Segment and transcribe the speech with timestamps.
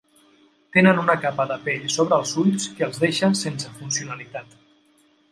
[0.75, 4.57] Tenen una capa de pell a sobre dels ulls que els deixa sense funcionalitat.